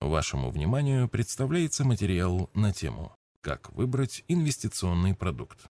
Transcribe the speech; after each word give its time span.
Вашему 0.00 0.50
вниманию 0.50 1.08
представляется 1.08 1.84
материал 1.84 2.48
на 2.54 2.72
тему 2.72 3.14
«Как 3.42 3.70
выбрать 3.72 4.24
инвестиционный 4.28 5.14
продукт». 5.14 5.66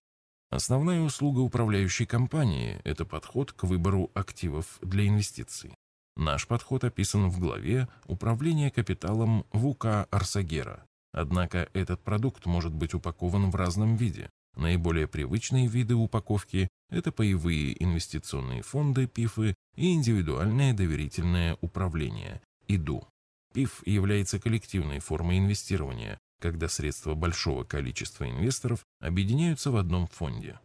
Основная 0.49 1.01
услуга 1.01 1.39
управляющей 1.39 2.05
компании– 2.05 2.79
это 2.85 3.05
подход 3.05 3.51
к 3.51 3.65
выбору 3.65 4.09
активов 4.13 4.79
для 4.81 5.05
инвестиций. 5.05 5.75
Наш 6.15 6.47
подход 6.47 6.85
описан 6.85 7.29
в 7.29 7.39
главе 7.39 7.89
«Управление 8.05 8.71
капиталом 8.71 9.45
в 9.51 9.67
УК 9.67 10.07
Арсагера». 10.09 10.85
Однако 11.11 11.69
этот 11.73 12.01
продукт 12.01 12.45
может 12.45 12.73
быть 12.73 12.93
упакован 12.93 13.51
в 13.51 13.55
разном 13.55 13.97
виде. 13.97 14.29
Наиболее 14.55 15.07
привычные 15.07 15.67
виды 15.67 15.95
упаковки– 15.95 16.69
это 16.89 17.11
паевые 17.11 17.81
инвестиционные 17.83 18.61
фонды, 18.61 19.07
ПИФы 19.07 19.55
и 19.75 19.93
индивидуальное 19.93 20.73
доверительное 20.73 21.57
управление, 21.59 22.41
ИДУ. 22.69 23.07
ПИФ 23.53 23.85
является 23.85 24.39
коллективной 24.39 24.99
формой 24.99 25.39
инвестирования, 25.39 26.17
когда 26.39 26.67
средства 26.67 27.13
большого 27.13 27.63
количества 27.63 28.29
инвесторов 28.29 28.85
объединяются 28.99 29.71
в 29.71 29.77
одном 29.77 30.07
фонде. 30.07 30.59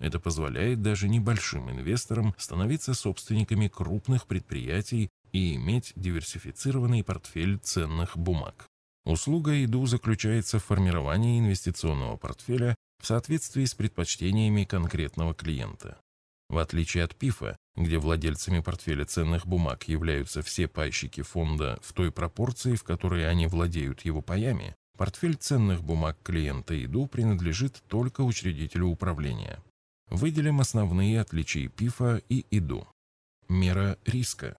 Это 0.00 0.18
позволяет 0.18 0.80
даже 0.80 1.08
небольшим 1.08 1.70
инвесторам 1.70 2.34
становиться 2.38 2.94
собственниками 2.94 3.68
крупных 3.68 4.26
предприятий 4.26 5.10
и 5.32 5.54
иметь 5.56 5.92
диверсифицированный 5.94 7.04
портфель 7.04 7.58
ценных 7.58 8.16
бумаг. 8.16 8.66
Услуга 9.04 9.52
ИДУ 9.64 9.86
заключается 9.86 10.58
в 10.58 10.64
формировании 10.64 11.38
инвестиционного 11.38 12.16
портфеля 12.16 12.74
в 13.00 13.06
соответствии 13.06 13.64
с 13.64 13.74
предпочтениями 13.74 14.64
конкретного 14.64 15.34
клиента. 15.34 15.98
В 16.48 16.58
отличие 16.58 17.04
от 17.04 17.14
ПИФа, 17.14 17.56
где 17.80 17.98
владельцами 17.98 18.60
портфеля 18.60 19.04
ценных 19.04 19.46
бумаг 19.46 19.84
являются 19.88 20.42
все 20.42 20.68
пайщики 20.68 21.22
фонда 21.22 21.78
в 21.82 21.92
той 21.92 22.12
пропорции, 22.12 22.74
в 22.74 22.84
которой 22.84 23.28
они 23.28 23.46
владеют 23.46 24.02
его 24.02 24.20
паями, 24.20 24.74
портфель 24.96 25.36
ценных 25.36 25.82
бумаг 25.82 26.18
клиента 26.22 26.74
ИДУ 26.84 27.06
принадлежит 27.06 27.82
только 27.88 28.20
учредителю 28.20 28.86
управления. 28.86 29.62
Выделим 30.10 30.60
основные 30.60 31.20
отличия 31.20 31.68
ПИФа 31.68 32.20
и 32.28 32.44
ИДУ. 32.50 32.86
Мера 33.48 33.96
риска. 34.04 34.56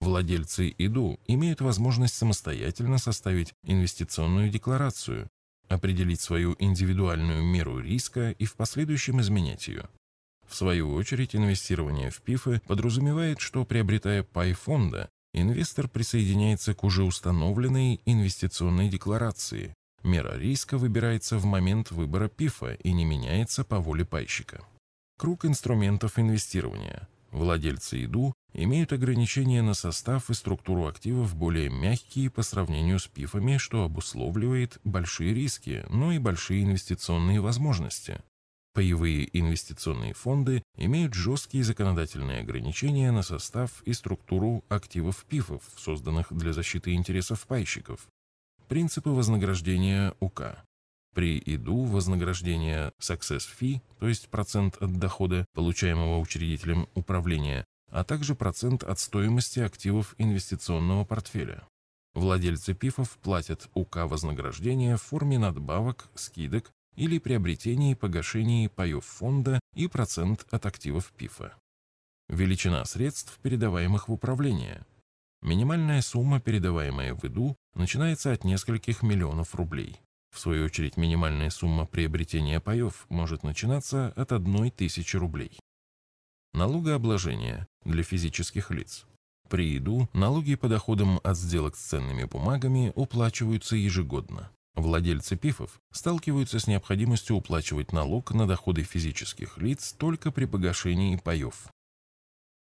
Владельцы 0.00 0.68
ИДУ 0.68 1.20
имеют 1.26 1.60
возможность 1.60 2.14
самостоятельно 2.14 2.98
составить 2.98 3.52
инвестиционную 3.64 4.50
декларацию, 4.50 5.28
определить 5.68 6.20
свою 6.20 6.56
индивидуальную 6.58 7.42
меру 7.42 7.78
риска 7.78 8.30
и 8.30 8.44
в 8.44 8.54
последующем 8.54 9.20
изменять 9.20 9.68
ее. 9.68 9.88
В 10.54 10.56
свою 10.56 10.94
очередь, 10.94 11.34
инвестирование 11.34 12.10
в 12.10 12.22
ПИФы 12.22 12.62
подразумевает, 12.68 13.40
что 13.40 13.64
приобретая 13.64 14.22
пай 14.22 14.52
фонда, 14.52 15.08
инвестор 15.32 15.88
присоединяется 15.88 16.74
к 16.74 16.84
уже 16.84 17.02
установленной 17.02 18.00
инвестиционной 18.06 18.88
декларации. 18.88 19.74
Мера 20.04 20.38
риска 20.38 20.78
выбирается 20.78 21.38
в 21.38 21.44
момент 21.44 21.90
выбора 21.90 22.28
ПИФа 22.28 22.74
и 22.74 22.92
не 22.92 23.04
меняется 23.04 23.64
по 23.64 23.80
воле 23.80 24.04
пайщика. 24.04 24.64
Круг 25.18 25.44
инструментов 25.44 26.20
инвестирования. 26.20 27.08
Владельцы 27.32 28.04
ИДУ 28.04 28.32
имеют 28.52 28.92
ограничения 28.92 29.60
на 29.60 29.74
состав 29.74 30.30
и 30.30 30.34
структуру 30.34 30.86
активов 30.86 31.34
более 31.34 31.68
мягкие 31.68 32.30
по 32.30 32.44
сравнению 32.44 33.00
с 33.00 33.08
ПИФами, 33.08 33.56
что 33.56 33.82
обусловливает 33.82 34.78
большие 34.84 35.34
риски, 35.34 35.84
но 35.90 36.12
и 36.12 36.18
большие 36.18 36.62
инвестиционные 36.62 37.40
возможности. 37.40 38.20
Паевые 38.74 39.28
инвестиционные 39.38 40.14
фонды 40.14 40.64
имеют 40.76 41.14
жесткие 41.14 41.62
законодательные 41.62 42.40
ограничения 42.40 43.12
на 43.12 43.22
состав 43.22 43.82
и 43.84 43.92
структуру 43.92 44.64
активов 44.68 45.24
ПИФов, 45.26 45.62
созданных 45.76 46.32
для 46.32 46.52
защиты 46.52 46.94
интересов 46.94 47.46
пайщиков. 47.46 48.08
Принципы 48.66 49.10
вознаграждения 49.10 50.12
УК. 50.18 50.64
При 51.14 51.38
ИДУ 51.38 51.84
вознаграждение 51.84 52.90
Success 53.00 53.44
Fee, 53.60 53.80
то 54.00 54.08
есть 54.08 54.28
процент 54.28 54.76
от 54.78 54.98
дохода, 54.98 55.46
получаемого 55.54 56.18
учредителем 56.18 56.88
управления, 56.94 57.64
а 57.92 58.02
также 58.02 58.34
процент 58.34 58.82
от 58.82 58.98
стоимости 58.98 59.60
активов 59.60 60.16
инвестиционного 60.18 61.04
портфеля. 61.04 61.62
Владельцы 62.14 62.74
ПИФов 62.74 63.18
платят 63.18 63.70
УК 63.74 63.98
вознаграждение 64.06 64.96
в 64.96 65.02
форме 65.02 65.38
надбавок, 65.38 66.08
скидок 66.16 66.72
или 66.96 67.18
приобретении 67.18 67.92
и 67.92 67.96
погашении 67.96 68.68
паев 68.68 69.04
фонда 69.04 69.60
и 69.74 69.88
процент 69.88 70.46
от 70.50 70.66
активов 70.66 71.12
ПИФа. 71.12 71.54
Величина 72.28 72.84
средств, 72.84 73.38
передаваемых 73.42 74.08
в 74.08 74.12
управление. 74.12 74.84
Минимальная 75.42 76.00
сумма, 76.00 76.40
передаваемая 76.40 77.14
в 77.14 77.22
ИДУ, 77.24 77.56
начинается 77.74 78.32
от 78.32 78.44
нескольких 78.44 79.02
миллионов 79.02 79.54
рублей. 79.54 80.00
В 80.34 80.40
свою 80.40 80.64
очередь, 80.64 80.96
минимальная 80.96 81.50
сумма 81.50 81.86
приобретения 81.86 82.60
паев 82.60 83.06
может 83.08 83.42
начинаться 83.42 84.08
от 84.16 84.32
одной 84.32 84.70
тысячи 84.70 85.16
рублей. 85.16 85.58
Налогообложение 86.54 87.66
для 87.84 88.02
физических 88.02 88.70
лиц. 88.70 89.06
При 89.48 89.76
ИДУ 89.76 90.08
налоги 90.12 90.54
по 90.54 90.68
доходам 90.68 91.20
от 91.22 91.36
сделок 91.36 91.76
с 91.76 91.80
ценными 91.80 92.24
бумагами 92.24 92.92
уплачиваются 92.94 93.76
ежегодно. 93.76 94.50
Владельцы 94.74 95.36
ПИФов 95.36 95.80
сталкиваются 95.92 96.58
с 96.58 96.66
необходимостью 96.66 97.36
уплачивать 97.36 97.92
налог 97.92 98.32
на 98.32 98.46
доходы 98.46 98.82
физических 98.82 99.58
лиц 99.58 99.92
только 99.92 100.32
при 100.32 100.46
погашении 100.46 101.16
паев. 101.16 101.68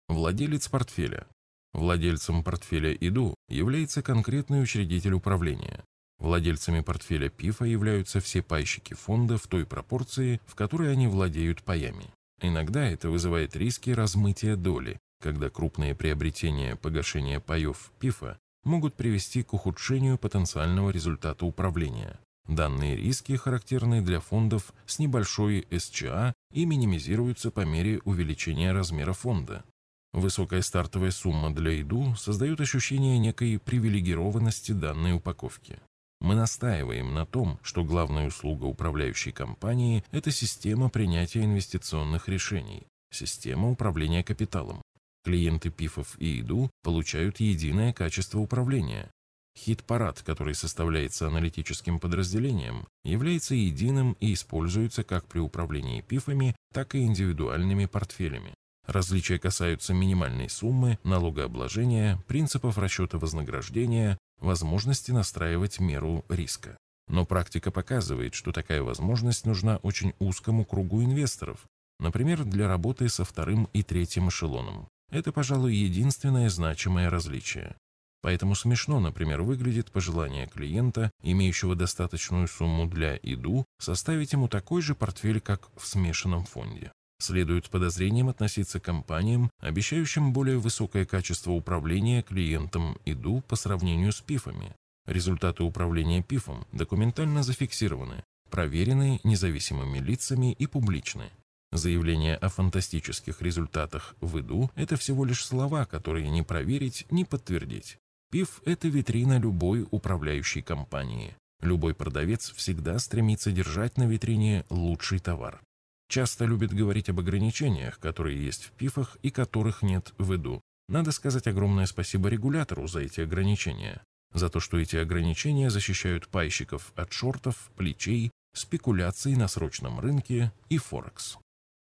Владелец 0.09 0.67
портфеля. 0.67 1.27
Владельцем 1.71 2.43
портфеля 2.43 2.93
ИДУ 2.93 3.35
является 3.47 4.03
конкретный 4.03 4.61
учредитель 4.61 5.13
управления. 5.13 5.83
Владельцами 6.19 6.81
портфеля 6.81 7.29
ПИФа 7.29 7.65
являются 7.65 8.19
все 8.19 8.41
пайщики 8.41 8.93
фонда 8.93 9.37
в 9.37 9.47
той 9.47 9.65
пропорции, 9.65 10.39
в 10.45 10.55
которой 10.55 10.91
они 10.91 11.07
владеют 11.07 11.63
паями. 11.63 12.13
Иногда 12.41 12.85
это 12.85 13.09
вызывает 13.09 13.55
риски 13.55 13.89
размытия 13.89 14.55
доли, 14.55 14.99
когда 15.21 15.49
крупные 15.49 15.95
приобретения 15.95 16.75
погашения 16.75 17.39
паев 17.39 17.91
ПИФа 17.99 18.37
могут 18.63 18.95
привести 18.95 19.43
к 19.43 19.53
ухудшению 19.53 20.17
потенциального 20.17 20.89
результата 20.89 21.45
управления. 21.45 22.19
Данные 22.47 22.97
риски 22.97 23.35
характерны 23.37 24.01
для 24.01 24.19
фондов 24.19 24.73
с 24.85 24.99
небольшой 24.99 25.65
СЧА 25.71 26.33
и 26.51 26.65
минимизируются 26.65 27.51
по 27.51 27.61
мере 27.61 28.01
увеличения 28.03 28.73
размера 28.73 29.13
фонда. 29.13 29.63
Высокая 30.11 30.61
стартовая 30.61 31.11
сумма 31.11 31.53
для 31.53 31.81
ИДУ 31.81 32.15
создает 32.15 32.61
ощущение 32.61 33.17
некой 33.17 33.59
привилегированности 33.59 34.73
данной 34.73 35.13
упаковки. 35.13 35.79
Мы 36.19 36.35
настаиваем 36.35 37.13
на 37.13 37.25
том, 37.25 37.59
что 37.63 37.83
главная 37.83 38.27
услуга 38.27 38.65
управляющей 38.65 39.31
компании– 39.31 40.03
это 40.11 40.31
система 40.31 40.89
принятия 40.89 41.43
инвестиционных 41.43 42.29
решений, 42.29 42.83
система 43.11 43.69
управления 43.69 44.23
капиталом, 44.23 44.81
Клиенты 45.23 45.69
ПИФов 45.69 46.15
и 46.19 46.41
ИДУ 46.41 46.69
получают 46.83 47.39
единое 47.39 47.93
качество 47.93 48.39
управления. 48.39 49.09
Хит-парад, 49.57 50.21
который 50.21 50.55
составляется 50.55 51.27
аналитическим 51.27 51.99
подразделением, 51.99 52.87
является 53.03 53.55
единым 53.55 54.17
и 54.19 54.33
используется 54.33 55.03
как 55.03 55.27
при 55.27 55.39
управлении 55.39 56.01
ПИФами, 56.01 56.55
так 56.73 56.95
и 56.95 57.03
индивидуальными 57.03 57.85
портфелями. 57.85 58.53
Различия 58.85 59.39
касаются 59.39 59.93
минимальной 59.93 60.49
суммы, 60.49 60.99
налогообложения, 61.03 62.21
принципов 62.27 62.77
расчета 62.77 63.17
вознаграждения, 63.17 64.17
возможности 64.39 65.11
настраивать 65.11 65.79
меру 65.79 66.25
риска. 66.27 66.77
Но 67.07 67.25
практика 67.25 67.71
показывает, 67.71 68.33
что 68.33 68.51
такая 68.51 68.81
возможность 68.81 69.45
нужна 69.45 69.77
очень 69.77 70.13
узкому 70.19 70.65
кругу 70.65 71.01
инвесторов, 71.03 71.65
например, 71.99 72.43
для 72.43 72.67
работы 72.67 73.07
со 73.07 73.23
вторым 73.23 73.69
и 73.71 73.83
третьим 73.83 74.29
эшелоном. 74.29 74.87
Это, 75.13 75.31
пожалуй, 75.31 75.75
единственное 75.75 76.49
значимое 76.49 77.11
различие. 77.11 77.75
Поэтому 78.23 78.55
смешно, 78.55 78.99
например, 78.99 79.43
выглядит 79.43 79.91
пожелание 79.91 80.47
клиента, 80.47 81.11
имеющего 81.21 81.75
достаточную 81.75 82.47
сумму 82.47 82.87
для 82.87 83.15
ИДУ, 83.17 83.63
составить 83.79 84.33
ему 84.33 84.47
такой 84.47 84.81
же 84.81 84.95
портфель, 84.95 85.39
как 85.39 85.69
в 85.75 85.85
смешанном 85.85 86.45
фонде. 86.45 86.91
Следует 87.21 87.69
подозрением 87.69 88.29
относиться 88.29 88.79
к 88.79 88.85
компаниям, 88.85 89.51
обещающим 89.59 90.33
более 90.33 90.57
высокое 90.57 91.05
качество 91.05 91.51
управления 91.51 92.23
клиентом 92.23 92.97
ИДУ 93.05 93.43
по 93.47 93.55
сравнению 93.55 94.13
с 94.13 94.21
ПИФами. 94.21 94.73
Результаты 95.05 95.61
управления 95.61 96.23
ПИФом 96.23 96.65
документально 96.71 97.43
зафиксированы, 97.43 98.23
проверены 98.49 99.19
независимыми 99.23 99.99
лицами 99.99 100.53
и 100.53 100.65
публичны. 100.65 101.29
Заявление 101.73 102.35
о 102.35 102.49
фантастических 102.49 103.41
результатах 103.41 104.15
в 104.21 104.37
ИДУ– 104.37 104.69
это 104.75 104.95
всего 104.95 105.25
лишь 105.25 105.43
слова, 105.43 105.87
которые 105.87 106.29
не 106.29 106.43
проверить, 106.43 107.07
не 107.09 107.25
подтвердить. 107.25 107.97
ПИФ– 108.29 108.61
это 108.65 108.87
витрина 108.89 109.39
любой 109.39 109.87
управляющей 109.89 110.61
компании. 110.61 111.35
Любой 111.61 111.95
продавец 111.95 112.51
всегда 112.51 112.99
стремится 112.99 113.51
держать 113.51 113.97
на 113.97 114.03
витрине 114.03 114.65
лучший 114.69 115.17
товар. 115.17 115.63
Часто 116.09 116.45
любит 116.45 116.71
говорить 116.71 117.09
об 117.09 117.19
ограничениях, 117.19 117.97
которые 117.97 118.39
есть 118.39 118.65
в 118.65 118.71
ПИФах 118.73 119.17
и 119.23 119.31
которых 119.31 119.81
нет 119.81 120.13
в 120.19 120.35
ИДУ. 120.35 120.61
Надо 120.89 121.11
сказать 121.11 121.47
огромное 121.47 121.87
спасибо 121.87 122.29
регулятору 122.29 122.87
за 122.87 122.99
эти 122.99 123.21
ограничения. 123.21 124.03
за 124.31 124.49
то, 124.49 124.59
что 124.59 124.79
эти 124.79 124.95
ограничения 124.95 125.69
защищают 125.69 126.27
пайщиков 126.27 126.91
от 126.95 127.13
шортов, 127.13 127.71
плечей, 127.75 128.31
спекуляций 128.55 129.35
на 129.35 129.47
срочном 129.47 129.99
рынке 129.99 130.51
и 130.69 130.79
Форекс. 130.79 131.37